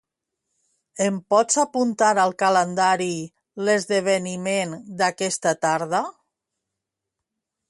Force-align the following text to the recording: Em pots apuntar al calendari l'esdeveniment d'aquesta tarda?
Em 1.07 1.17
pots 1.33 1.59
apuntar 1.63 2.09
al 2.23 2.33
calendari 2.45 3.11
l'esdeveniment 3.69 4.77
d'aquesta 5.03 5.55
tarda? 5.69 6.05